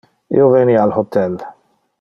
Io 0.37 0.47
veni 0.53 0.79
al 0.85 0.95
hotel. 0.97 1.37